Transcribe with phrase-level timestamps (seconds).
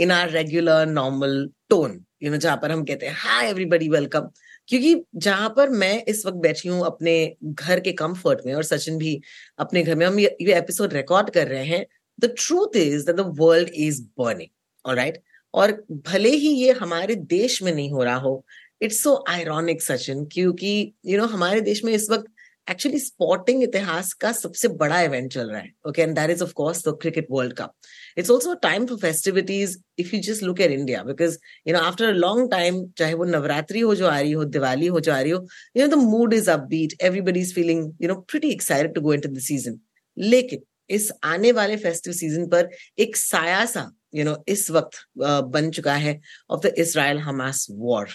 [0.00, 1.34] in our regular normal
[1.70, 1.98] tone.
[2.20, 4.28] You know, जहाँ पर हम कहते हैं हाय एवरीबॉडी वेलकम
[4.68, 7.14] क्योंकि जहाँ पर मैं इस वक्त बैठी हूँ अपने
[7.44, 9.20] घर के कंफर्ट में और सचिन भी
[9.58, 11.84] अपने घर में हम ये, ये एपिसोड रिकॉर्ड कर रहे हैं
[12.18, 15.22] the truth is that the world is burning right
[15.54, 15.72] और
[16.08, 18.44] भले ही ये हमारे देश में नहीं हो रहा हो
[18.82, 20.70] इट्स सो आयरॉनिक सचिन क्योंकि
[21.06, 22.30] यू you नो know, हमारे देश में इस वक्त
[22.68, 26.52] एक्चुअली स्पोर्टिंग इतिहास का सबसे बड़ा इवेंट चल रहा है okay and that is of
[26.52, 27.72] course the cricket world cup
[28.18, 31.38] it's also time for festivities if you just look at India because
[31.68, 34.86] you know after a long time चाहे वो नवरात्रि हो जो आ रही हो दिवाली
[34.86, 38.08] हो जो आ रही हो you know the mood is upbeat everybody is feeling you
[38.08, 39.80] know pretty excited to go into the season
[40.16, 44.98] लेकिन इस आने वाले फेस्टिव सीज़न पर एक साया सा यू नो know, इस वक्त
[45.16, 46.18] बन चुका है
[46.50, 48.08] of the Israel Hamas war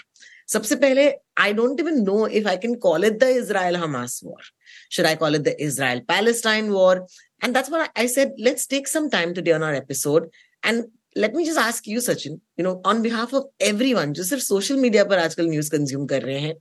[0.49, 1.07] सबसे पहले
[1.39, 4.43] I don't even know if I can call it the Israel Hamas war
[4.91, 7.05] should I call it the Israel Palestine war
[7.43, 10.29] and that's what I said let's take some time to do on our episode
[10.63, 10.83] and
[11.17, 14.77] let me just ask you Sachin you know on behalf of everyone जो सिर्फ़ social
[14.77, 16.55] media पर आजकल news consume कर रहे हैं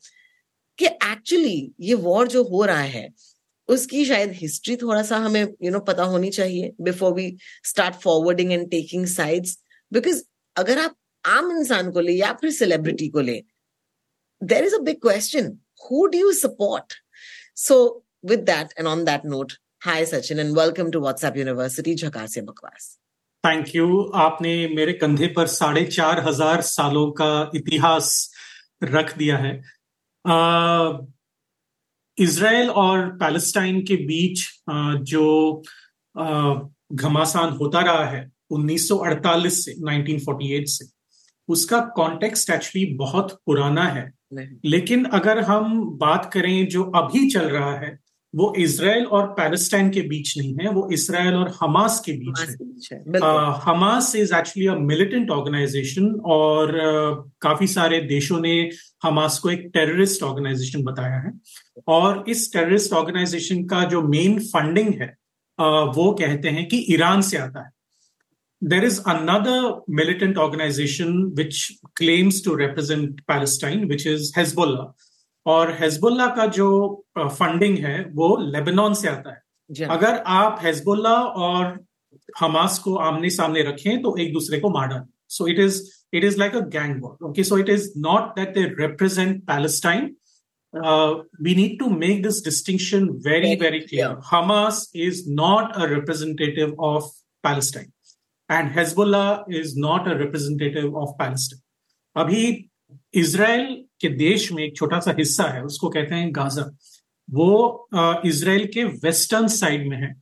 [0.78, 3.08] कि actually ये war जो हो रहा है
[3.68, 7.36] उसकी शायद हिस्ट्री थोड़ा सा हमें यू you नो know, पता होनी चाहिए before we
[7.64, 9.58] start forwarding and taking sides
[9.92, 10.22] because
[10.56, 13.42] अगर आप आम इंसान को ले या फिर सेलिब्रिटी को ले
[14.40, 15.60] there is a big question.
[15.88, 16.94] Who do you support?
[17.54, 22.44] So, with that and on that note, hi Sachin and welcome to WhatsApp University Jhakasya
[22.44, 22.92] Bakwas.
[23.44, 23.86] Thank you
[24.16, 28.06] आपने मेरे कंधे पर साढ़े चार हज़ार सालों का इतिहास
[28.82, 29.50] रख दिया है
[32.18, 35.62] इसराइल और पैलेस्टाइन के बीच आ, जो
[36.92, 40.86] घमासान होता रहा है 1948 से 1948 से
[41.48, 44.10] उसका कॉन्टेक्स्ट एक्चुअली बहुत पुराना है
[44.64, 50.00] लेकिन अगर हम बात करें जो अभी चल रहा है वो इसराइल और पैलेस्टाइन के
[50.00, 53.52] बीच नहीं है वो इसराइल और हमास के बीच हमास है। के बीच है। आ,
[53.52, 58.70] Hamas is actually a militant organisation और uh, काफ़ी सारे देशों ने
[59.02, 61.32] हमास को एक टेररिस्ट ऑर्गेनाइजेशन बताया है।
[61.88, 65.14] और इस टेररिस्ट ऑर्गेनाइजेशन का जो मेन फंडिंग है
[65.60, 67.70] uh, वो कहते हैं कि ईरान से आता है।
[68.63, 74.93] there is another militant organization which claims to represent Palestine, which is Hezbollah.
[75.45, 76.69] और हेजबुल्ला का जो
[77.17, 81.15] फंडिंग है वो लेबनान से आता है अगर आप हेजबुल्ला
[81.45, 81.79] और
[82.39, 85.81] हमास को आमने सामने रखें तो एक दूसरे को मार डालें so it is
[86.13, 90.15] it is like a gang war okay so it is not that they represent Palestine
[91.45, 94.17] we need to make this distinction very very clear yeah.
[94.31, 97.07] hamas is not a representative of
[98.50, 101.60] palestine and Hezbollah is not a representative of Palestine
[102.24, 102.70] अभी
[103.14, 106.76] Israel के देश में एक छोटा सा हिस्सा है उसको कहते हैं गाजा।
[107.30, 107.88] वो
[108.26, 110.14] इसराइल के वेस्टर्न साइड में है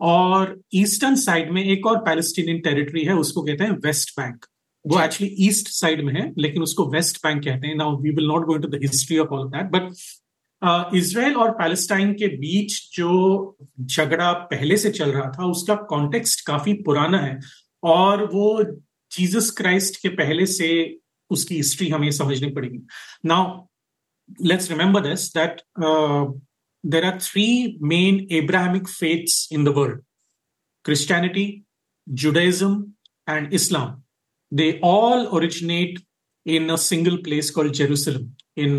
[0.00, 4.44] और ईस्टर्न साइड में एक और पैलेस्टीनियन टेरिटरी है उसको कहते हैं वेस्ट बैंक
[4.86, 8.26] वो एक्चुअली ईस्ट साइड में है लेकिन उसको वेस्ट बैंक कहते हैं। Now we will
[8.26, 9.92] not go into the history of all that but
[10.96, 16.72] Israel और पैलेस्टाइन के बीच जो झगड़ा पहले से चल रहा था, उसका कॉन्टेक्स्ट काफ़ी
[16.82, 17.38] पुराना है
[17.82, 18.62] और वो
[19.12, 20.68] जीसस क्राइस्ट के पहले से
[21.30, 22.78] उसकी हिस्ट्री हमें समझनी पड़ेगी।
[23.24, 23.66] Now
[24.44, 25.62] let's remember this that
[26.84, 30.02] there are three main Abrahamic faiths in the world
[30.84, 31.46] Christianity
[32.08, 32.92] Judaism
[33.28, 34.00] and Islam
[34.52, 36.00] they all originate
[36.46, 38.22] in a single place called Jerusalem
[38.56, 38.72] in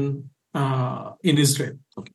[0.56, 1.80] uh, Israel.
[2.00, 2.14] Okay.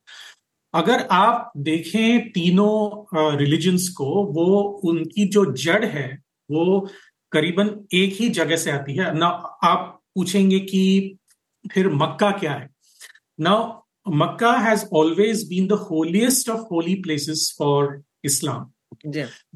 [0.75, 6.08] अगर आप देखें तीनों religions को वो उनकी जो जड़ है
[6.50, 6.88] वो
[7.32, 9.26] करीबन एक ही जगह से आती है। ना
[9.64, 11.19] आप पूछेंगे कि
[11.73, 12.69] फिर मक्का क्या है?
[13.40, 18.70] ना Mecca has always been the holiest of holy places for Islam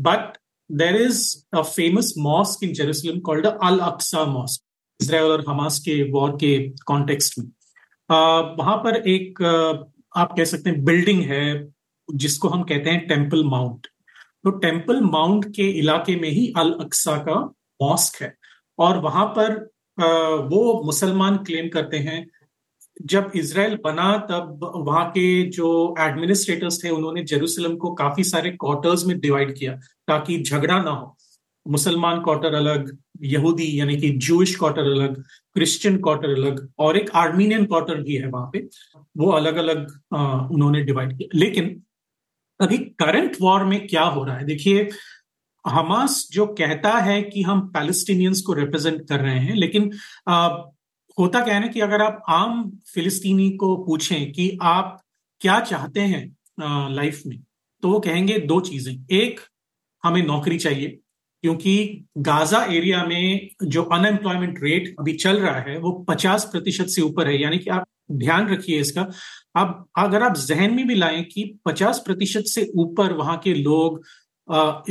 [0.00, 0.36] but
[0.70, 1.22] there is
[1.54, 4.62] a famous mosque in Jerusalem called al Aqsa mosque
[5.00, 7.50] Israel और हमास के वॉर के कॉन्टेक्स्ट में।
[8.10, 9.42] वहाँ पर एक
[10.16, 11.72] आप कह सकते हैं बिल्डिंग है,
[12.08, 13.86] जिसको हम कहते हैं टेंपल माउंट।
[14.44, 17.34] तो टेंपल माउंट के इलाके में ही अल अक्सा का
[17.82, 18.34] मॉस्क है।
[18.78, 19.54] और वहाँ पर
[20.48, 22.26] वो मुसलमान क्लेम करते हैं।
[23.02, 29.04] जब इसराइल बना, तब वहाँ के जो एडमिनिस्ट्रेटर्स थे, उन्होंने जेरूसलम को काफ़ी सारे क्वार्टर्स
[29.06, 29.74] में डिवाइड किया,
[30.08, 31.16] ताकि झगड़ा ना हो।
[31.66, 35.22] मुसलमान क्वार्टर अलग यहूदी यानी कि जूश क्वार्टर अलग
[35.54, 38.58] क्रिश्चियन क्वार्टर अलग और एक आर्मीनियन क्वार्टर भी है वहाँ पे।
[39.16, 39.86] वो अलग अलग
[40.52, 41.82] उन्होंने डिवाइड किया। लेकिन
[42.60, 44.44] अभी करंट वॉर में क्या हो रहा है?
[44.44, 44.88] देखिए
[45.64, 49.90] हमास जो कहता है कि हम पैलेस्टीनियंस को रिप्रेजेंट कर रहे हैं लेकिन
[50.28, 50.48] आ,
[51.18, 55.00] होता क्या है ना कि अगर आप आम फिलिस्तीनी को पूछें कि आप
[55.40, 57.38] क्या चाहते हैं लाइफ में
[57.82, 59.40] तो वो कहेंगे दो चीज़ें। एक
[60.04, 60.98] हमें नौकरी चाहिए
[61.42, 67.02] क्योंकि गाजा एरिया में जो अनएम्प्लॉयमेंट रेट अभी चल रहा है, वो 50 प्रतिशत से
[67.02, 69.02] ऊपर है। यानी कि आप ध्यान रखिए इसका।
[69.56, 74.02] अब अगर आप जहन में भी लाएँ कि 50 प्रतिशत से ऊपर वहाँ के लोग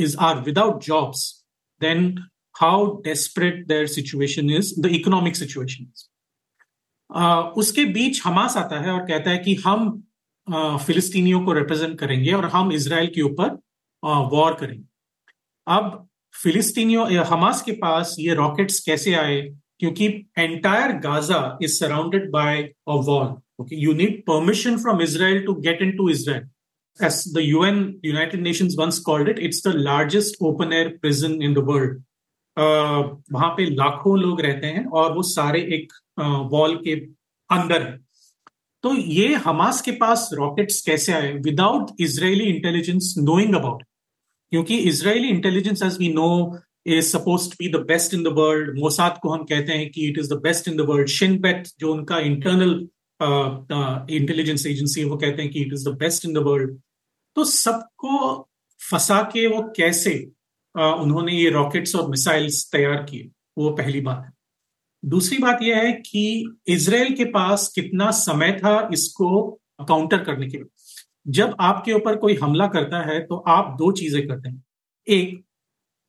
[0.00, 1.24] is are without jobs
[1.80, 2.18] then
[2.54, 6.06] how desperate their situation is the economic situation is
[7.58, 9.90] उसके बीच हमास आता है और कहता है कि हम
[10.86, 13.58] फिलिस्तीनियों को रिप्रेजेंट करेंगे और हम इसराइल के ऊपर
[14.32, 14.84] वॉर करेंगे।
[15.66, 19.40] अब फिलिस्तीनियों हमास के पास ये रॉकेट्स कैसे आए?
[19.78, 20.06] क्योंकि
[20.38, 23.26] entire Gaza is surrounded by a wall
[23.60, 26.48] okay you need permission from Israel to get into Israel
[27.00, 31.54] as the UN United Nations once called it, it's the largest open air prison in
[31.54, 31.94] the world.
[32.56, 33.02] Uh,
[33.32, 35.92] वहाँ पे लाखों लोग रहते हैं और वो सारे एक
[36.52, 36.94] वॉल uh, के
[37.50, 37.96] अंदर है।
[38.82, 41.32] तो ये हमास के पास रॉकेट्स कैसे आए?
[41.32, 43.82] Without Israeli intelligence knowing about
[44.52, 48.78] क्योंकि Israeli intelligence as we know is suppose to be the best in the world
[48.78, 51.92] Mossad को हम कहते हैं कि it is the best in the world Shin Bet जो
[51.94, 52.88] उनका इंटरनल
[54.16, 56.78] इंटेलिजेंस एजेंसी वो कहते हैं कि it is the best in the world
[57.36, 58.48] तो सबको
[58.90, 60.14] फंसा के वो कैसे
[60.78, 63.30] uh, उन्होंने ये रॉकेट्स और मिसाइल्स तैयार किए?
[63.58, 64.32] वो पहली बात है।
[65.04, 70.56] दूसरी बात यह है कि इसराइल के पास कितना समय था इसको काउंटर करने के
[70.56, 70.66] लिए।
[71.26, 74.62] जब आपके ऊपर कोई हमला करता है तो आप दो चीज़ें करते हैं।
[75.06, 75.42] एक,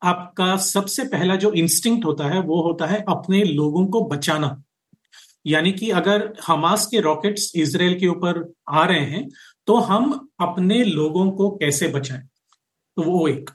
[0.02, 4.62] आपका सबसे पहला जो इंस्टिंक्ट होता है, वो होता है अपने लोगों को बचाना।
[5.46, 9.28] यानी कि अगर हमास के रॉकेट्स इसराइल के ऊपर आ रहे हैं
[9.68, 12.22] तो हम अपने लोगों को कैसे बचाएँ?
[12.96, 13.50] तो वो एक।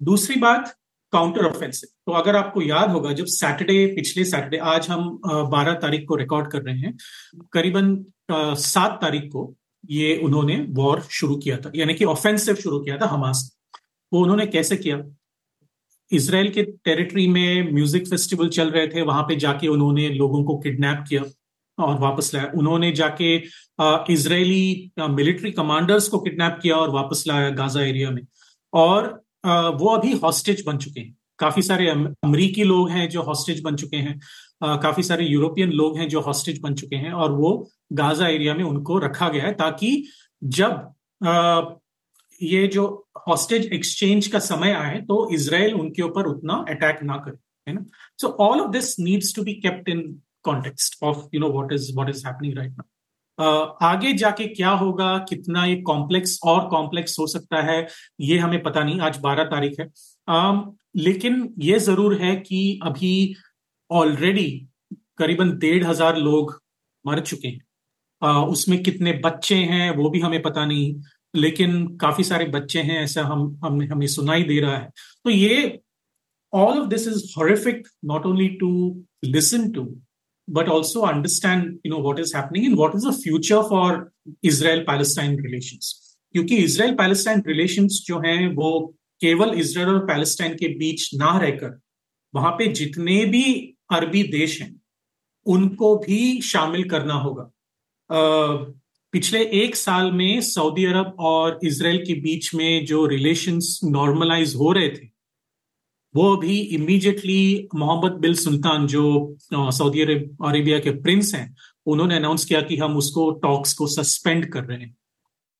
[0.00, 0.74] दूसरी बात
[1.12, 6.04] काउंटर ऑफेंसिव तो अगर आपको याद होगा, जब सैटरडे पिछले सैटरडे आज हम बारह तारीख
[6.08, 6.96] को रिकॉर्ड कर रहे हैं,
[7.52, 7.96] करीबन
[8.30, 9.54] सात तारीख को
[9.84, 13.50] ये उन्होंने वॉर शुरू किया था यानी कि ऑफेंसिव शुरू किया था हमास
[14.12, 15.02] वो उन्होंने कैसे किया?
[16.10, 20.56] इसराइल के टेरिटरी में म्यूज़िक फेस्टिवल चल रहे थे वहाँ पे जाके उन्होंने लोगों को
[20.58, 21.22] किडनैप किया
[21.78, 23.36] और वापस लाया। उन्होंने जाके
[24.12, 28.22] इसराइली मिलिट्री कमांडर्स को किडनैप किया और वापस लाया गाजा एरिया में।
[28.72, 33.60] और आ, वो अभी हॉस्टेज बन चुके हैं। काफ़ी सारे अमरीकी लोग हैं जो हॉस्टेज
[33.62, 34.18] बन चुके हैं।
[34.64, 38.64] काफ़ी सारे यूरोपियन लोग हैं जो हॉस्टेज बन चुके हैं और वो गाजा एरिया में
[38.64, 40.06] उनको रखा गया है ताकि
[40.44, 40.94] जब
[41.26, 41.62] आ,
[42.42, 47.36] ये जो हॉस्टेज एक्सचेंज का समय आए तो इसराइल उनके ऊपर उतना अटैक ना करे
[47.68, 47.84] है ना?
[48.20, 51.94] So all of this needs to be kept in context of you know what is
[51.94, 52.84] what is happening right now
[53.82, 57.86] आगे जाके क्या होगा कितना ये कॉम्प्लेक्स और कॉम्प्लेक्स हो सकता है
[58.20, 59.86] ये हमें पता नहीं आज बारह तारीख है।
[60.30, 63.34] uh, लेकिन ये ज़रूर है कि अभी
[63.92, 64.48] ऑलरेडी
[65.18, 66.60] करीबन डेढ़ हज़ार लोग
[67.04, 67.60] मर चुके हैं।
[68.22, 70.94] आ, उसमें कितने बच्चे हैं वो भी हमें पता नहीं
[71.34, 74.90] लेकिन काफ़ी सारे बच्चे हैं ऐसा हम हमें हमें सुनाई दे रहा है।
[75.24, 75.80] तो ये
[76.52, 78.70] all of this is horrific not only to
[79.24, 79.84] listen to
[80.48, 84.10] but also understand you know what is happening in what is the future for
[84.44, 85.78] Israel Palestine relation
[86.34, 88.78] क्योंकि इसराइल पैलेस्टाइन रिलेशन जो हैं वो
[89.20, 91.78] केवल इसराइल और Palestine के बीच ना रहकर
[92.34, 93.44] वहाँ पे जितने भी
[93.92, 94.74] अरबी देश हैं,
[95.46, 97.50] उनको भी शामिल करना होगा।
[99.12, 104.72] पिछले एक साल में सऊदी अरब और इसराइल के बीच में जो रिलेशंस नॉर्मलाइज हो
[104.72, 105.10] रहे थे,
[106.14, 111.54] वो भी इमीडिएटली मोहम्मद बिल सुल्तान जो सऊदी अरब अरेबिया के प्रिंस हैं,
[111.86, 114.94] उन्होंने अनाउंस किया कि हम उसको टॉक्स को सस्पेंड कर रहे हैं।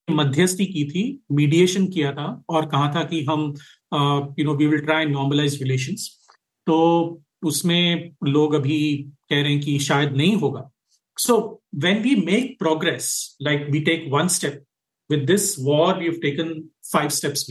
[0.09, 3.43] मध्यस्थी की थी मीडिएशन किया था और कहा था कि हम
[4.39, 6.09] you know we will try normalise relations
[6.67, 6.77] तो
[7.45, 10.71] उसमें लोग अभी कह रहे हैं कि शायद नहीं होगा।
[11.19, 14.65] So when we make progress like we take one step
[15.11, 17.51] with this war you taken five steps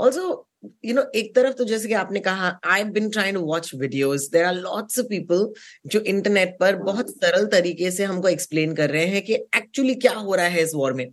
[0.00, 0.48] also
[0.84, 4.44] you एक तरफ़ तो जैसे कि आपने कहा I have been to watch videos there
[4.44, 5.52] are lots of people
[5.86, 10.12] जो इंटरनेट पर बहुत सरल तरीके से हमको एक्सप्लेन कर रहे हैं कि एक्चुअली क्या
[10.12, 11.06] हो रहा है इस वॉर में।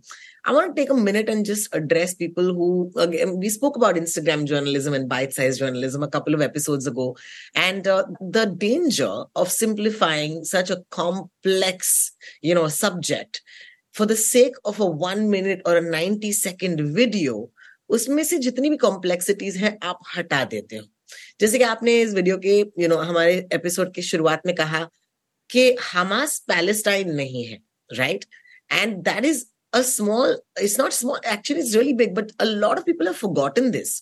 [0.45, 3.95] I want to take a minute and just address people who, again, we spoke about
[3.95, 7.15] Instagram journalism and bite sized journalism a couple of episodes ago,
[7.55, 13.41] and uh, the danger of simplifying such a complex, you know, subject
[13.91, 17.49] for the sake of a one minute or a 90 second video.
[17.89, 20.85] उसमें से जितनी भी complexities हैं आप हटा देते हो
[21.39, 24.55] जैसे कि आपने इस वीडियो के यू you नो know, हमारे एपिसोड की शुरुआत में
[24.55, 24.83] कहा
[25.49, 27.59] कि हमास पैलेस्टाइन नहीं है
[27.97, 28.25] right
[28.71, 29.45] and that is
[29.76, 33.22] a small, it's not small, actually it's really big, but a lot of people have
[33.24, 34.00] forgotten this.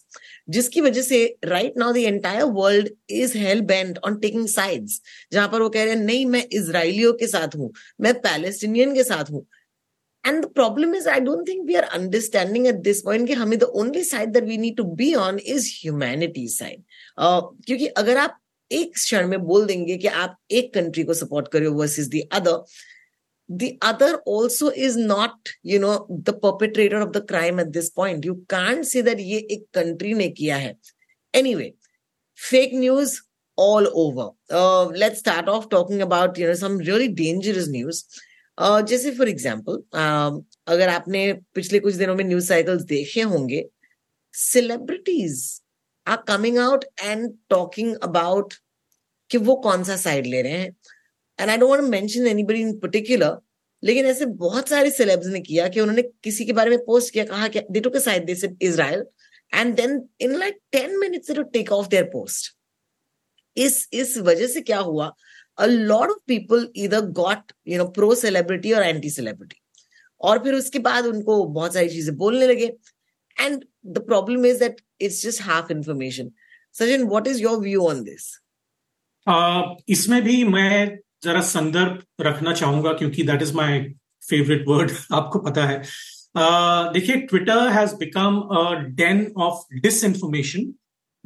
[0.54, 5.00] जिसकी वजह से right now the entire world is hell bent on taking sides
[5.32, 9.04] जहाँ पर वो कह रहे हैं, नहीं, मैं इसराइलियों के साथ हूँ, मैं पैलेस्टीनियन के
[9.04, 9.46] साथ हूँ.
[10.24, 13.58] And the problem is I don't think we are understanding at this point कि हमें
[13.58, 16.82] the only side that we need to be on is humanity side
[17.20, 18.38] क्योंकि अगर आप
[18.70, 22.64] एक क्षण में बोल देंगे कि आप एक कंट्री को सपोर्ट करो versus the other
[23.49, 28.23] the other also is not you know the perpetrator of the crime at this point
[28.23, 30.75] you can't say that ye ek country ne kiya hai
[31.33, 31.73] anyway
[32.35, 33.21] fake news
[33.57, 38.03] all over uh, let's start off talking about you know some really dangerous news
[38.57, 41.21] uh, जैसे for example uh, अगर आपने
[41.55, 43.65] पिछले कुछ दिनों में news cycles देखे होंगे
[44.33, 45.41] celebrities
[46.07, 48.53] are coming out and talking about
[49.31, 50.75] कि वो कौन सा साइड ले रहे हैं
[51.40, 53.38] And I don't mention anybody in particular
[53.82, 57.24] लेकिन ऐसे बहुत सारे सेलेब्स ने किया कि उन्होंने किसी के बारे में पोस्ट किया,
[57.24, 59.04] कहा कि they took a side they said Israel
[59.54, 62.54] and then in like 10 minutes they take off their post
[63.56, 65.12] इस इस वजह से क्या हुआ?
[65.58, 69.60] अ लॉट ऑफ़ पीपल इधर got you know pro celebrity और एंटी सेलिब्रिटी
[70.20, 72.66] और फिर उसके बाद उनको बहुत सारी चीज़ें बोलने लगे।
[73.40, 76.30] And the problem is that it's just half information
[76.72, 78.32] Sachin what is your view on this
[79.88, 83.78] इसमें भी मैं जरा संदर्भ रखना चाहूँगा क्योंकि that is my
[84.30, 85.82] favourite word आपको पता है।
[86.92, 88.62] देखिए Twitter has become a
[89.02, 90.72] den of disinformation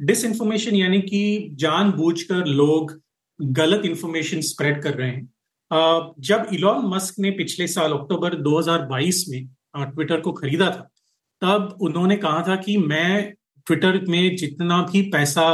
[0.25, 2.99] disinformation यानी कि जानबूझकर लोग
[3.41, 5.25] गलत इंफॉर्मेशन स्प्रेड कर रहे हैं।
[5.71, 10.89] uh, जब इलॉन मस्क ने पिछले साल अक्टूबर 2022 में ट्विटर uh, को खरीदा था
[11.41, 13.33] तब उन्होंने कहा था कि मैं
[13.67, 15.47] ट्विटर में जितना भी पैसा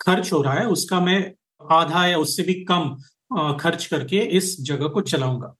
[0.00, 1.20] खर्च हो रहा है उसका मैं
[1.72, 2.96] आधा या उससे भी कम
[3.60, 5.54] खर्च करके इस जगह को चलाऊँगा।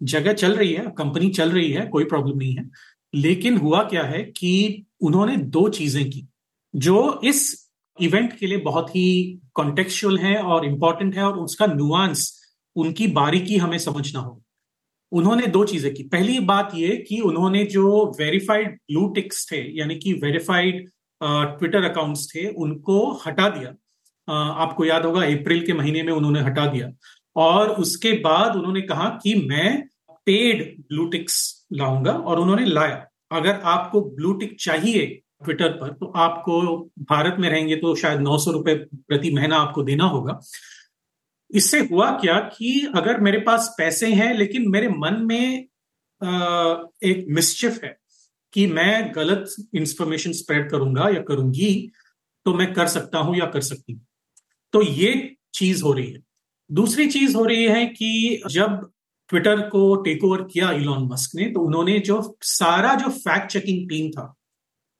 [0.00, 2.70] जगह चल रही है, कंपनी चल रही है, कोई प्रॉब्लम नहीं है।
[3.14, 6.26] लेकिन हुआ क्या है कि उन्होंने दो चीज़ें की,
[6.74, 12.32] जो इस इवेंट के लिए बहुत ही कॉन्टेक्चुअल है और इंपॉर्टेंट है और उसका नुआंस
[12.76, 14.40] उनकी बारीकी हमें समझना हो
[15.12, 19.96] उन्होंने दो चीज़ें की। पहली बात ये कि उन्होंने जो वेरीफाइड ब्लू टिक्स थे, यानी
[19.96, 20.88] कि वेरीफाइड
[21.20, 23.74] ट्विटर अकाउंट्स थे, उनको हटा दिया।
[24.28, 26.90] आपको याद होगा, अप्रैल के महीने में उन्होंने हटा दिया।
[27.36, 29.82] और उसके बाद उन्होंने कहा कि मैं
[30.26, 35.06] पेड ब्लूटिक्स लाऊँगा और उन्होंने लाया। अगर आपको ब्लूटिक चाहिए
[35.44, 36.60] ट्विटर पर तो आपको
[37.02, 40.38] भारत में रहेंगे तो शायद नौ सौ रुपए प्रति महीना आपको देना होगा।
[41.50, 45.66] इससे हुआ क्या कि अगर मेरे पास पैसे हैं, लेकिन मेरे मन में
[47.04, 47.96] एक मिसचिफ है
[48.52, 51.90] कि मैं गलत इंफॉर्मेशन स्प्रेड करूँगा या करूँगी
[52.46, 54.00] तो मैं कर सकता हूँ या कर सकती हूँ।
[54.74, 56.22] तो ये चीज़ हो रही है।
[56.70, 58.80] दूसरी चीज़ हो रही है कि जब
[59.30, 63.88] ट्विटर को टेक ओवर किया इलॉन मस्क ने तो उन्होंने जो सारा जो फैक्ट चेकिंग
[63.88, 64.34] टीम था,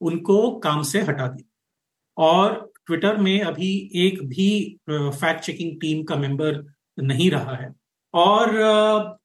[0.00, 4.48] उनको काम से हटा दिया। और ट्विटर में अभी एक भी
[4.90, 6.64] फैक्ट चेकिंग टीम का मेंबर
[6.98, 7.72] नहीं रहा है।
[8.14, 8.48] और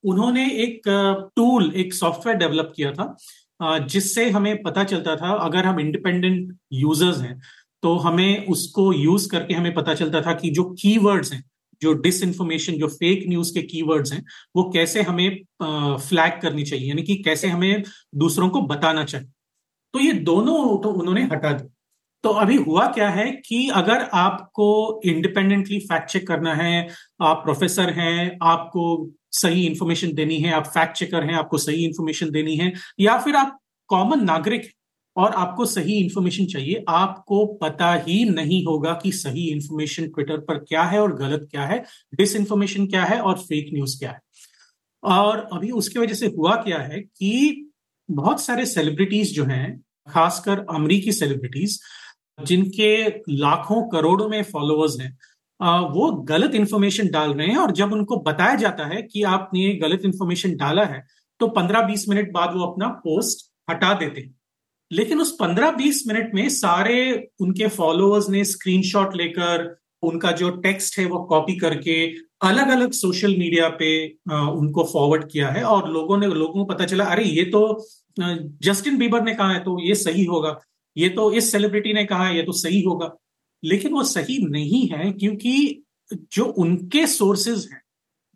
[0.03, 0.82] उन्होंने एक
[1.36, 3.15] टूल एक सॉफ्टवेयर डेवलप किया था
[3.86, 7.39] जिससे हमें पता चलता था, अगर हम इंडिपेंडेंट यूज़र्स हैं
[7.83, 11.43] तो हमें उसको यूज़ करके हमें पता चलता था कि जो कीवर्ड्स हैं,
[11.81, 14.24] जो डिस इन्फॉर्मेशन जो फेक न्यूज़ के कीवर्ड्स हैं,
[14.55, 15.29] वो कैसे हमें
[16.00, 17.83] फ्लैग करनी चाहिए, यानी कि कैसे हमें
[18.15, 19.27] दूसरों को बताना चाहिए।
[19.93, 21.69] तो ये दोनों तो उन्होंने हटा दिया
[22.24, 24.67] तो अभी हुआ क्या है कि अगर आपको
[25.05, 26.88] इंडिपेंडेंटली फैक्ट चेक करना है,
[27.21, 32.31] आप प्रोफेसर हैं, आपको सही इंफॉर्मेशन देनी है, आप फैक्ट चेकर हैं, आपको सही इंफॉर्मेशन
[32.31, 33.57] देनी है, या फिर आप
[33.89, 34.69] कॉमन नागरिक
[35.19, 40.57] और आपको सही इंफॉर्मेशन चाहिए। आपको पता ही नहीं होगा कि सही इंफॉर्मेशन ट्विटर पर
[40.59, 41.83] क्या है और गलत क्या है
[42.15, 44.19] डिस इन्फॉर्मेशन क्या है और फेक न्यूज़ क्या है।
[45.03, 47.71] और अभी उसकी वजह से हुआ क्या है कि
[48.09, 51.79] बहुत सारे सेलिब्रिटीज जो हैं, खासकर अमरीकी सेलिब्रिटीज
[52.39, 52.95] जिनके
[53.31, 55.17] लाखों करोड़ों में फॉलोअर्स हैं
[55.93, 60.05] वो गलत इंफॉर्मेशन डाल रहे हैं और जब उनको बताया जाता है कि आपने गलत
[60.05, 61.03] इंफॉर्मेशन डाला है
[61.39, 64.33] तो 15-20 मिनट बाद वो अपना पोस्ट हटा देते हैं।
[64.91, 71.05] लेकिन उस 15-20 मिनट में सारे उनके फॉलोअर्स ने स्क्रीनशॉट लेकर उनका जो टेक्स्ट है
[71.05, 72.05] वो कॉपी करके
[72.41, 76.86] अलग अलग सोशल मीडिया पे उनको फॉरवर्ड किया है और लोगों ने, लोगों को पता
[76.86, 77.86] चला, अरे, ये तो
[78.19, 80.60] जस्टिन बीबर ने कहा है तो ये सही होगा,
[80.98, 83.15] ये तो इस सेलिब्रिटी ने कहा है, ये तो सही होगा।
[83.63, 85.84] लेकिन वो सही नहीं है क्योंकि
[86.31, 87.81] जो उनके सोर्सेज हैं,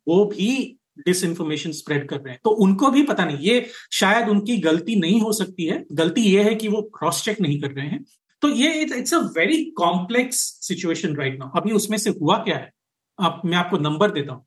[0.08, 4.30] वो भी डिस इन्फॉर्मेशन स्प्रेड कर रहे हैं। तो उनको भी पता नहीं, ये शायद
[4.30, 7.72] उनकी गलती नहीं हो सकती है। गलती ये है कि वो क्रॉस चेक नहीं कर
[7.72, 8.04] रहे हैं।
[8.42, 12.72] तो ये it's a very complex situation right now अभी उसमें से हुआ क्या है?
[13.20, 14.46] अब मैं आपको नंबर देता हूँ।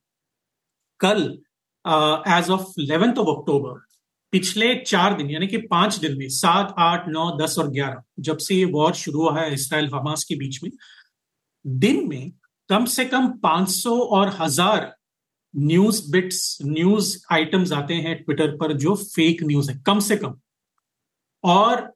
[1.01, 1.23] कल
[2.29, 3.85] as of eleventh of October
[4.33, 8.39] पिछले चार दिन, यानी कि पाँच दिन में, सात, आठ, नौ, दस और ग्यारह, जब
[8.39, 10.71] से ये वॉर शुरू हुआ है इसराइल हमास के बीच में,
[11.65, 12.33] दिन में
[12.71, 14.96] कम से कम 500 और हज़ार
[15.59, 20.35] न्यूज़ बिट्स, न्यूज़ आइटम्स आते हैं ट्विटर पर जो फेक न्यूज़ है, कम से कम।
[21.45, 21.93] और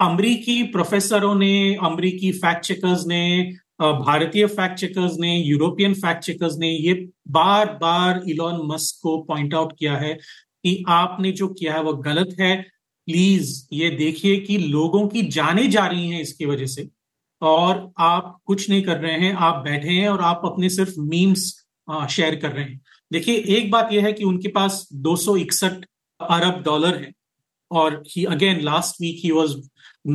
[0.00, 6.70] अमरीकी प्रोफेसरों ने, अमरीकी फैक्ट चेकर्स ने भारतीय फैक्ट चेकर्स ने यूरोपियन फैक्ट चेकर्स ने
[6.70, 6.94] ये
[7.28, 10.14] बार बार इलॉन मस्क को पॉइंट आउट किया है
[10.64, 12.56] कि आपने जो किया है वो गलत है।
[13.08, 16.88] प्लीज़ ये देखिए कि लोगों की जाने जा रही हैं इसकी वजह से।
[17.42, 21.59] और आप कुछ नहीं कर रहे हैं, आप बैठे हैं और आप अपने सिर्फ़ मीम्स
[22.10, 22.80] शेयर कर रहे हैं
[23.12, 25.84] देखिए एक बात यह है कि उनके पास दो सौ इकसठ
[26.20, 27.12] अरब डॉलर है
[27.70, 29.56] और ही again last week he was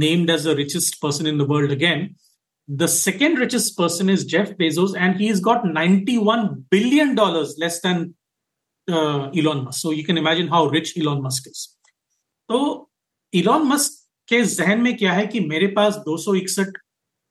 [0.03, 2.07] named as the richest person in the world again
[2.69, 8.15] The second richest person is Jeff Bezos, and he's got 91 billion dollars less than
[8.87, 9.79] uh, Elon Musk.
[9.79, 11.67] So you can imagine how rich Elon Musk is.
[12.49, 12.89] तो
[13.33, 13.91] Elon Musk
[14.29, 16.77] के जहन में क्या है कि मेरे पास दो सौ इकसठ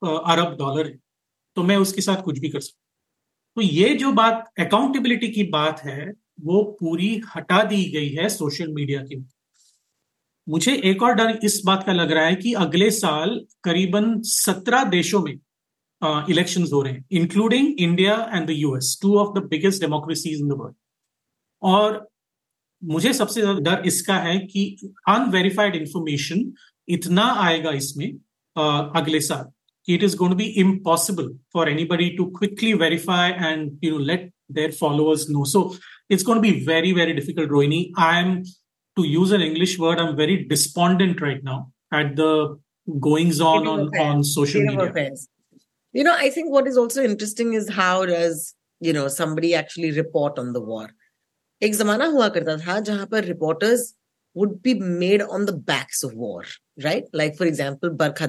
[0.01, 0.97] अरब डॉलर है
[1.57, 2.84] तो मैं उसके साथ कुछ भी कर सकता
[3.57, 8.73] तो ये जो बात अकाउंटेबिलिटी की बात है, वो पूरी हटा दी गई है सोशल
[8.73, 9.25] मीडिया की।
[10.47, 14.83] मुझे एक और डर इस बात का लग रहा है कि अगले साल करीबन सत्रह
[14.89, 15.33] देशों में
[16.29, 20.47] इलेक्शंस हो रहे हैं including India and the US two of the biggest democracies in
[20.47, 20.75] the world
[21.61, 22.07] और
[22.81, 26.51] मुझे सबसे ज़्यादा डर इसका है कि अनवेरिफाइड इंफॉर्मेशन
[26.87, 28.07] इतना आएगा इसमें
[28.55, 29.51] अगले साल।
[29.86, 34.30] it is going to be impossible for anybody to quickly verify and you know let
[34.48, 35.74] their followers know so
[36.08, 38.42] it's going to be very very difficult rohini i'm
[38.96, 41.58] to use an english word i'm very despondent right now
[41.92, 42.32] at the
[43.00, 45.10] goings on on, on social media
[45.92, 49.92] you know i think what is also interesting is how does you know somebody actually
[49.92, 50.88] report on the war
[51.62, 53.94] एक जमाना हुआ करता था जहां पर reporters
[54.34, 56.44] would be made on the backs of war,
[56.84, 57.04] right?
[57.12, 58.28] Like, for example, Barkha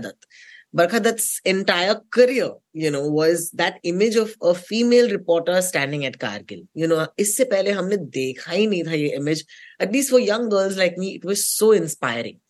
[0.74, 0.90] Dutt.
[0.90, 6.66] Barkha entire career, you know, was that image of a female reporter standing at Kargil.
[6.74, 9.44] You know, isse pehle humne dekha hi nahi tha ye image.
[9.80, 12.40] At least for young girls like me, it was so inspiring.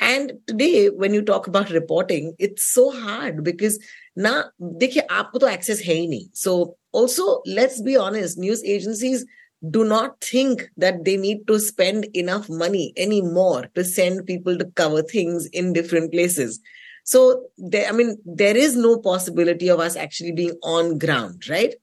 [0.00, 3.78] And today, when you talk about reporting, it's so hard because
[4.16, 6.28] na dekhiye aapko to access hai nahi.
[6.32, 9.24] So also, let's be honest, news agencies
[9.70, 14.66] do not think that they need to spend enough money anymore to send people to
[14.76, 16.60] cover things in different places.
[17.03, 21.73] So there, I mean, there is no possibility of us actually being on ground, right?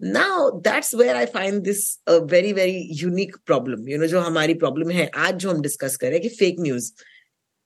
[0.00, 3.88] Now that's where I find this a very, very unique problem.
[3.88, 6.60] You know, जो हमारी problem है आज जो हम discuss कर रहे हैं कि fake
[6.60, 6.92] news.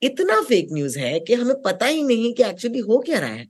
[0.02, 3.48] इतना fake news है कि हमें पता ही नहीं कि actually हो क्या रहा है.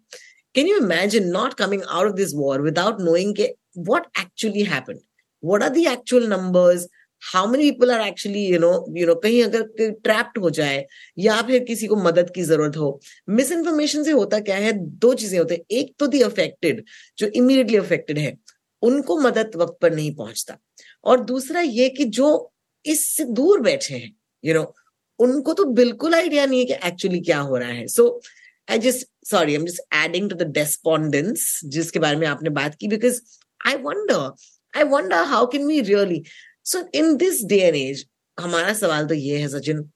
[0.55, 5.01] Can you imagine not coming out of this war without knowing कि what actually happened?
[5.41, 6.89] What are the actual numbers?
[7.22, 9.62] How many people are actually you know you know कहीं अगर
[10.04, 10.86] ट्रैप्ड हो जाए
[11.20, 13.00] या फिर किसी को मदद की ज़रूरत हो
[13.30, 14.72] मिस इन्फॉर्मेशन से होता क्या है?
[14.74, 16.84] दो चीज़ें होते हैं। एक तो दी अफेक्टेड
[17.18, 18.38] जो इमीडिएटली अफेक्टेड है,
[18.84, 20.58] उनको मदद वक्त पर नहीं पहुँचता।
[21.04, 22.52] और दूसरा ये कि जो
[22.86, 24.12] इससे दूर बैठे हैं
[24.44, 24.74] यू नो
[25.20, 28.22] उनको तो बिल्कुल आइडिया नहीं है कि एक्चुअली क्या हो रहा है। So
[28.68, 32.76] I just sorry I am just adding to the despondence जिसके बारे में आपने बात
[32.76, 33.22] की because
[33.68, 34.32] I wonder
[34.74, 36.24] I wonder how can we really
[36.73, 38.07] so in this day and age
[38.39, 39.89] हमारा सवाल तो ये है Sachin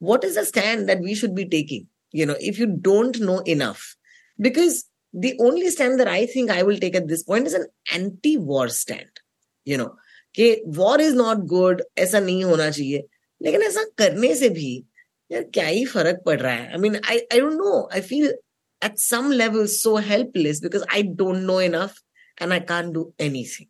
[0.00, 3.38] what is the stand that we should be taking you know if you don't know
[3.54, 3.86] enough
[4.38, 4.76] because
[5.14, 7.64] the only stand that i think i will take at this point is an
[7.96, 9.24] anti war stand
[9.66, 9.88] you know
[10.34, 13.02] कि war is not good ऐसा नहीं होना चाहिए
[13.40, 14.72] लेकिन ऐसा करने से भी
[15.30, 18.26] यार क्या ही फर्क पड़ रहा है I mean I I don't know I feel
[18.82, 21.96] at some level so helpless because I don't know enough
[22.42, 23.66] and I can't do anything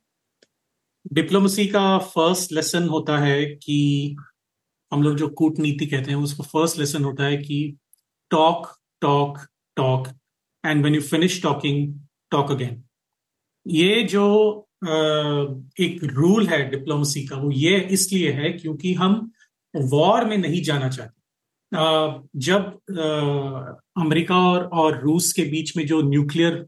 [1.05, 4.15] diplomacy का फ़र्स्ट लेसन होता है कि
[4.91, 7.77] हम लोग जो कूटनीति कहते हैं, उसका फ़र्स्ट लेसन होता है कि
[8.31, 8.67] talk
[9.01, 9.37] talk
[9.77, 10.07] talk
[10.63, 11.93] and when you finish talking
[12.31, 12.83] talk again
[13.65, 14.23] ये जो
[14.85, 19.31] एक रूल है डिप्लोमेसी का, वो ये इसलिए है क्योंकि हम
[19.73, 21.21] वॉर में नहीं जाना चाहते।
[22.39, 22.79] जब
[23.97, 26.65] अमेरिका और और रूस के बीच में जो न्यूक्लियर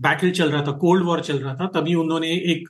[0.00, 2.68] बैटल चल रहा था कोल्ड वॉर चल रहा था, तभी उन्होंने एक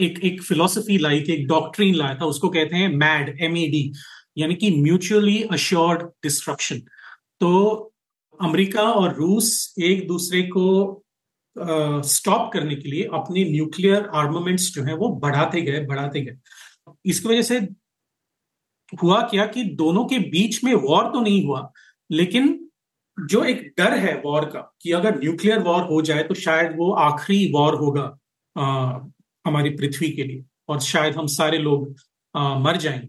[0.00, 3.56] एक एक फिलोसफी लाई थी एक डॉक्ट्रीन लाया था उसको कहते हैं मैड एम
[4.36, 6.78] यानी कि म्यूचुअली अश्योर्ड डिस्ट्रक्शन
[7.40, 7.92] तो
[8.42, 10.98] अमेरिका और रूस एक दूसरे को
[12.02, 16.36] स्टॉप uh, करने के लिए अपने न्यूक्लियर आर्मामेंट्स जो है वो बढ़ाते गए बढ़ाते गए।
[17.06, 17.68] इसकी वजह से
[19.02, 21.72] हुआ क्या कि दोनों के बीच में वॉर तो नहीं हुआ
[22.10, 22.68] लेकिन
[23.28, 26.92] जो एक डर है वॉर का कि अगर न्यूक्लियर वॉर हो जाए तो शायद वो
[26.92, 28.18] आखिरी वॉर होगा
[29.44, 31.94] हमारी पृथ्वी के लिए और शायद हम सारे लोग
[32.34, 33.08] आ, मर जाएँगे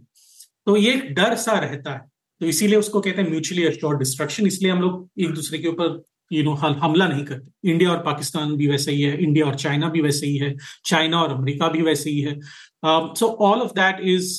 [0.67, 1.99] तो ये एक डर सा रहता है।
[2.41, 6.01] तो इसीलिए उसको कहते हैं म्यूचुअली अश्योर्ड डिस्ट्रक्शन इसलिए हम लोग एक दूसरे के ऊपर
[6.31, 9.89] यू नो हमला नहीं करते। इंडिया और पाकिस्तान भी वैसे ही है इंडिया और चाइना
[9.89, 12.39] भी वैसे ही है चाइना और अमेरिका भी वैसे ही है।
[12.85, 14.31] So all of that is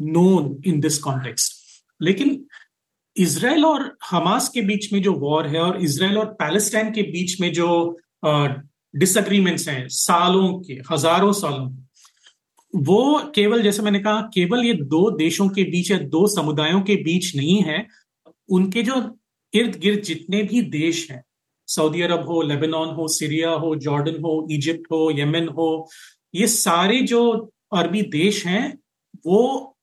[0.00, 1.52] known in this context
[2.00, 2.44] लेकिन
[3.16, 7.40] इसराइल और हमास के बीच में जो वॉर है और इसराइल और पैलेस्टाइन के बीच
[7.40, 7.68] में जो
[8.96, 11.88] डिसअग्रीमेंट्स uh, हैं सालों के हज़ारों सालों के।
[12.78, 16.96] वो केवल जैसे मैंने कहा केवल ये दो देशों के बीच या दो समुदायों के
[16.96, 17.86] बीच नहीं है
[18.50, 19.18] उनके जो
[19.54, 21.22] इर्द गिर्द जितने भी देश हैं
[21.66, 25.88] सऊदी अरब हो लेबनान हो सीरिया हो जॉर्डन हो इजिप्ट हो यमन हो
[26.34, 28.78] ये सारे जो अरबी देश हैं
[29.26, 29.76] वो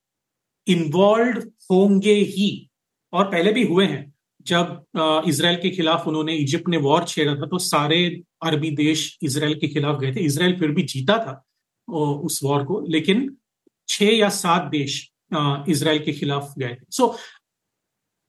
[0.67, 1.39] इन्वॉल्व
[1.71, 2.69] होंगे ही
[3.13, 4.13] और पहले भी हुए हैं।
[4.47, 7.99] जब इसराइल के खिलाफ उन्होंने इजिप्ट ने वॉर छेड़ा था तो सारे
[8.45, 11.43] अरबी देश इसराइल के खिलाफ गए थे। इसराइल फिर भी जीता था
[11.87, 13.29] उस वॉर को, लेकिन
[13.89, 15.01] छह या सात देश
[15.69, 17.15] इसराइल के खिलाफ गए थे। So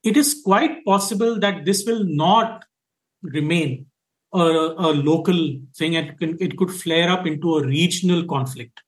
[0.03, 2.65] it is quite possible that this will not
[3.23, 3.85] remain
[4.33, 5.39] a local
[5.77, 7.23] thing and it could flare up
[8.31, 8.81] conflict.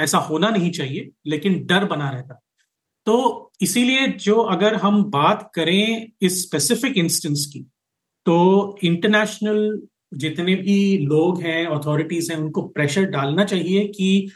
[0.00, 2.38] ऐसा होना नहीं चाहिए, लेकिन डर बना रहता।
[3.06, 7.60] तो इसीलिए जो अगर हम बात करें इस स्पेसिफिक इंस्टेंस की
[8.26, 9.80] तो इंटरनेशनल
[10.14, 14.30] जितने भी लोग हैं अथॉरिटीज हैं, उनको प्रेशर डालना चाहिए कि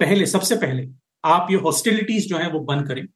[0.00, 0.88] पहले, सबसे पहले
[1.24, 3.06] आप ये हॉस्टिलिटीज जो है वो बंद करें।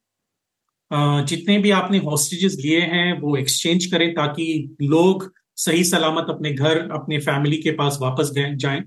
[1.25, 6.77] जितने भी आपने हॉस्टेजेस लिए हैं, वो एक्सचेंज करें ताकि लोग सही सलामत अपने घर,
[6.91, 8.83] अपने फैमिली के पास वापस जाएँ।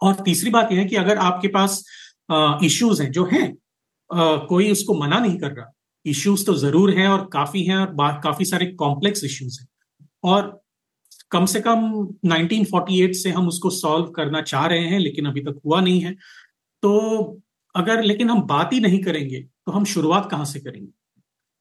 [0.00, 1.82] और तीसरी बात यह है कि अगर आपके पास
[2.64, 3.56] इश्यूज़ हैं, जो हैं
[4.10, 5.72] कोई उसको मना नहीं कर रहा।
[6.06, 9.68] इश्यूज़ तो ज़रूर हैं और काफ़ी हैं और काफ़ी सारे कॉम्प्लेक्स इश्यूज़ हैं।
[10.24, 10.60] और
[11.30, 11.80] कम से कम
[12.26, 16.14] 1948 से हम उसको सॉल्व करना चाह रहे हैं, लेकिन अभी तक हुआ नहीं है।
[16.82, 17.42] तो
[17.74, 20.90] अगर, लेकिन हम बात ही नहीं करेंगे तो हम शुरुआत कहाँ से करेंगे?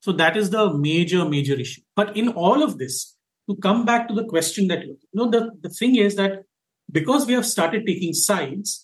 [0.03, 3.03] So that is the major major issue but in all of this
[3.47, 6.43] to come back to the question that no the thing is that
[6.89, 8.79] because we have started taking sides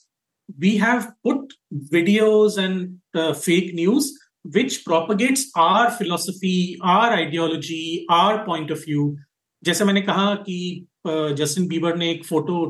[0.60, 1.54] we have put
[1.92, 9.16] videos and uh, fake news which propagates our philosophy, our ideology, our point of view.
[9.64, 12.66] जैसे मैंने कहा कि Justin Bieber ने एक photo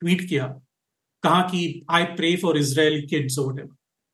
[0.00, 0.46] tweet किया
[1.22, 3.36] कहा कि I pray for Israel kids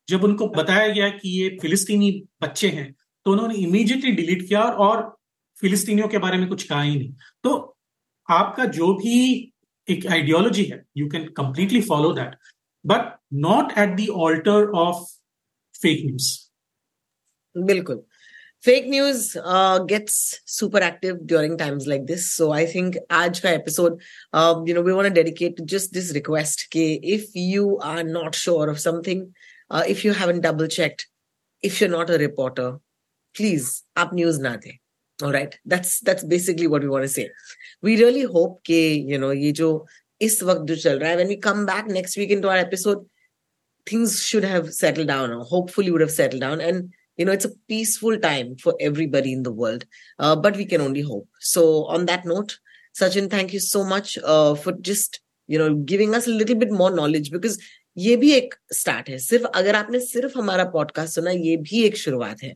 [0.09, 2.95] जब उनको बताया गया कि ये फिलिस्तीनी बच्चे हैं
[3.25, 5.17] तो उन्होंने इमीडिएटली डिलीट किया और
[5.61, 7.77] फिलिस्तीनियों के बारे में कुछ कहा ही नहीं। तो
[8.29, 9.17] आपका जो भी
[9.89, 12.35] एक आइडियोलॉजी है you can completely follow that
[12.83, 15.05] but not at the altar of
[15.73, 16.49] fake news.
[17.55, 18.03] Bilkul.
[18.61, 22.31] Fake news uh, gets super active during times like this.
[22.31, 23.99] So I think Ajka episode,
[24.33, 26.67] um, you know, we want to dedicate just this request.
[26.69, 29.33] Ke if you are not sure of something,
[29.71, 31.07] uh, if you haven't double checked,
[31.63, 32.79] if you're not a reporter,
[33.35, 34.79] please up news na de.
[35.23, 35.57] All right.
[35.65, 37.31] That's that's basically what we want to say.
[37.81, 39.53] We really hope, ke, you know, ye
[40.27, 43.05] इस वक्त जो चल रहा है when we come back next week into our episode
[43.89, 47.45] things should have settled down or hopefully would have settled down and you know it's
[47.45, 49.85] a peaceful time for everybody in the world
[50.19, 51.63] uh, but we can only hope so
[51.95, 52.57] on that note
[53.01, 56.71] sachin thank you so much uh, for just you know giving us a little bit
[56.71, 57.61] more knowledge because
[57.97, 61.97] ये भी एक start है सिर्फ़ अगर आपने सिर्फ़ हमारा podcast सुना ये भी एक
[61.97, 62.55] शुरुआत है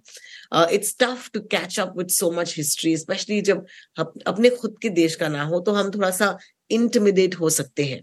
[0.75, 3.65] it's tough to catch up with so much history specially जब
[4.27, 6.37] अपने खुद के देश का ना हो तो हम थोड़ा सा
[6.71, 8.01] इंटिमिडेट हो सकते हैं.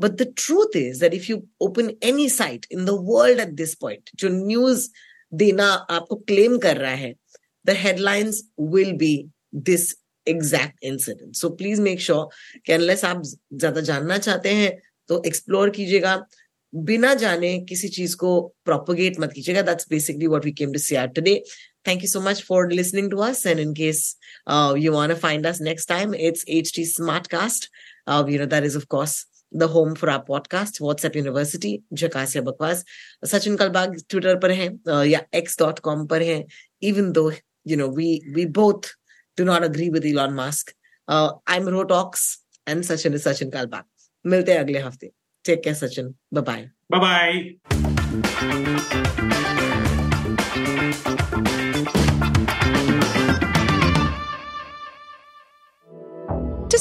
[0.00, 3.74] But the truth is that if you open any site in the world at this
[3.80, 4.88] point जो न्यूज़
[5.32, 5.66] देना
[5.98, 7.14] आपको क्लेम कर रहा है
[7.66, 9.16] the headlines will be
[9.54, 9.94] this
[10.28, 12.28] exact incident so please make sure
[12.66, 14.72] कि अनलेस आप ज़्यादा जानना चाहते हैं
[15.08, 16.24] तो एक्सप्लोर कीजिएगा.
[16.72, 19.62] बिना जाने किसी चीज़ को प्रोपोगेट मत कीजिएगा.
[19.62, 21.42] That's basically what we came to see out today
[21.86, 23.44] Thank you so much for listening to us.
[23.44, 27.68] And in case uh, you want to find us next time, it's HT Smartcast.
[28.06, 32.44] Uh, you know, that is, of course, the home for our podcast, WhatsApp University, Jakasya
[32.44, 32.84] Bakwas.
[33.24, 36.46] Sachin Kalbag, Twitter par hai, uh, yeah, x.com par hai.
[36.80, 37.32] Even though,
[37.64, 38.94] you know, we, we both
[39.36, 40.74] do not agree with Elon Musk.
[41.06, 43.84] Uh, I'm Rotox and Sachin is Sachin Kalbag.
[44.26, 45.12] Milte agle hafte.
[45.44, 46.14] Take care, Sachin.
[46.32, 46.70] Bye-bye.
[46.90, 47.56] Bye-bye.
[51.34, 51.63] To